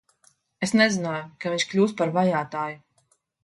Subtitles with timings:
[0.67, 2.85] Es nezināju, ka viņš kļūs par vajātāju!